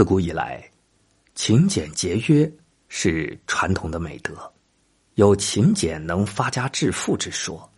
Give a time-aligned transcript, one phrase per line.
[0.00, 0.66] 自古以来，
[1.34, 2.50] 勤俭节约
[2.88, 4.50] 是传统的美德，
[5.16, 7.70] 有勤俭能发家致富之说。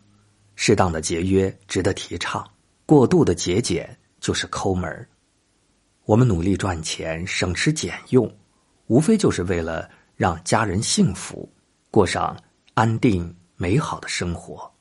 [0.54, 2.48] 适当的节约值得提倡，
[2.86, 5.08] 过度的节俭就是抠门
[6.04, 8.32] 我们努力赚钱，省吃俭用，
[8.86, 11.52] 无非就是为了让家人幸福，
[11.90, 12.40] 过上
[12.74, 14.72] 安定美好的生活。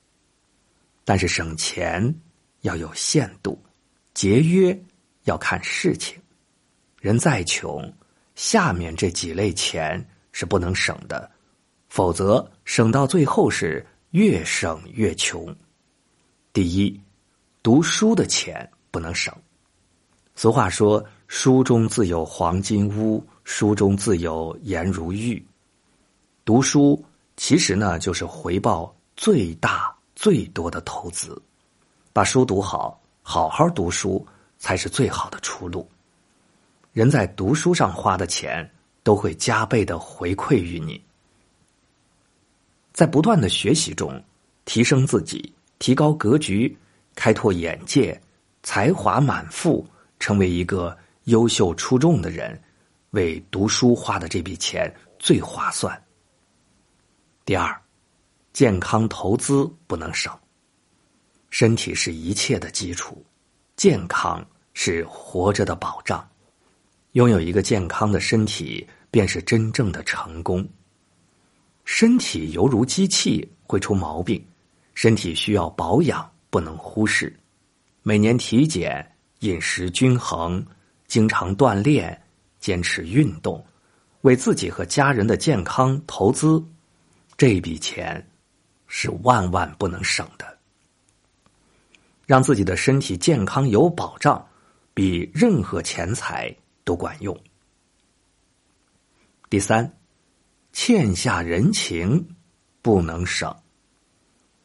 [1.04, 2.16] 但是省钱
[2.62, 3.60] 要有限度，
[4.14, 4.80] 节约
[5.24, 6.21] 要看事情。
[7.02, 7.92] 人再穷，
[8.36, 11.28] 下面这几类钱是不能省的，
[11.90, 15.54] 否则省到最后是越省越穷。
[16.54, 17.02] 第一，
[17.64, 19.34] 读书的钱不能省。
[20.36, 25.44] 俗话说：“书中自有黄金屋，书中自有颜如玉。”
[26.46, 27.04] 读书
[27.36, 31.42] 其实呢，就是回报最大最多的投资。
[32.14, 34.24] 把书读好，好好读书
[34.60, 35.90] 才是最好的出路。
[36.94, 38.70] 人在读书上花的钱，
[39.02, 41.02] 都会加倍的回馈于你。
[42.92, 44.22] 在不断的学习中，
[44.66, 46.78] 提升自己，提高格局，
[47.16, 48.20] 开拓眼界，
[48.62, 49.88] 才华满腹，
[50.20, 52.62] 成为一个优秀出众的人，
[53.12, 55.98] 为读书花的这笔钱最划算。
[57.46, 57.82] 第二，
[58.52, 60.38] 健康投资不能省。
[61.50, 63.26] 身体是一切的基础，
[63.78, 66.28] 健康是活着的保障。
[67.14, 70.66] 拥有一个健康的身体，便是真正的成功。
[71.84, 74.42] 身体犹如机器，会出毛病，
[74.94, 77.36] 身体需要保养，不能忽视。
[78.02, 79.06] 每年体检，
[79.40, 80.66] 饮食均衡，
[81.06, 82.18] 经常锻炼，
[82.62, 83.62] 坚持运动，
[84.22, 86.64] 为自己和家人的健康投资，
[87.36, 88.26] 这笔钱
[88.88, 90.58] 是万万不能省的。
[92.26, 94.48] 让自己的身体健康有保障，
[94.94, 96.56] 比任何钱财。
[96.84, 97.38] 都管用。
[99.50, 99.98] 第三，
[100.72, 102.26] 欠下人情
[102.82, 103.54] 不能省。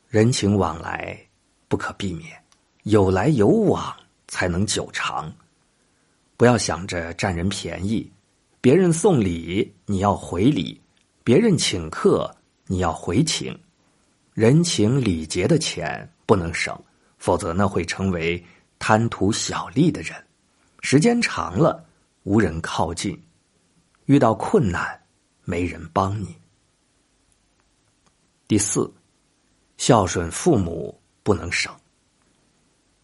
[0.09, 1.19] 人情往来
[1.67, 2.41] 不可避免，
[2.85, 3.95] 有来有往
[4.29, 5.33] 才能久长。
[6.37, 8.11] 不要想着占人便宜，
[8.61, 10.81] 别人送礼你要回礼，
[11.25, 12.33] 别人请客
[12.67, 13.59] 你要回请。
[14.35, 16.79] 人情礼节的钱不能省，
[17.19, 18.43] 否则那会成为
[18.79, 20.15] 贪图小利的人。
[20.81, 21.85] 时间长了。
[22.27, 23.17] 无人靠近，
[24.07, 25.01] 遇到困难
[25.45, 26.35] 没人帮你。
[28.49, 28.93] 第四，
[29.77, 31.73] 孝顺父母不能省。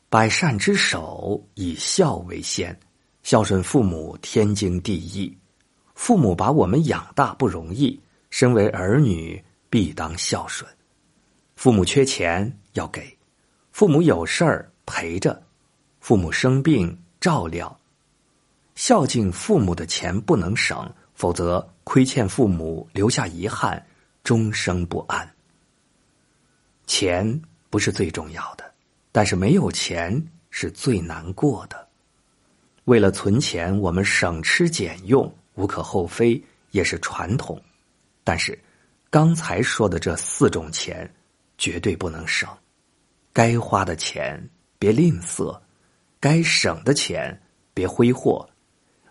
[0.08, 2.76] 百善之首，以孝为先，
[3.22, 5.38] 孝顺父母天经地义。
[5.94, 9.40] 父母把我们养大不容易，身为儿女
[9.70, 10.68] 必当孝顺。
[11.54, 13.16] 父母缺钱要给，
[13.70, 15.40] 父母有事儿陪着，
[16.00, 17.78] 父母生病照料。
[18.84, 23.80] 孝敬父母的钱不能省，否则亏欠父母，留下遗憾，
[24.24, 25.32] 终生不安。
[26.84, 27.40] 钱
[27.70, 28.68] 不是最重要的，
[29.12, 31.88] 但是没有钱是最难过的。
[32.86, 36.42] 为了存钱，我们省吃俭用，无可厚非，
[36.72, 37.62] 也是传统。
[38.24, 38.58] 但是，
[39.10, 41.08] 刚才说的这四种钱，
[41.56, 42.48] 绝对不能省。
[43.32, 44.44] 该花的钱
[44.76, 45.56] 别吝啬，
[46.18, 47.40] 该省的钱
[47.72, 48.44] 别挥霍。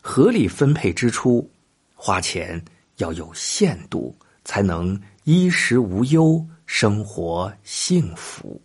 [0.01, 1.47] 合理分配支出，
[1.93, 2.61] 花钱
[2.97, 8.59] 要有限度，才能衣食无忧，生活幸福。